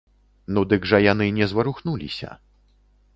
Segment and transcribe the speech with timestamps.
[0.57, 2.31] Ну дык жа яны не зварухнуліся.